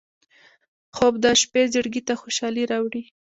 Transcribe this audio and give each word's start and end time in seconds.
خوب 0.95 1.13
د 1.23 1.25
شپه 1.41 1.61
زړګي 1.73 2.01
ته 2.07 2.13
خوشالي 2.21 2.63
راوړي 2.71 3.03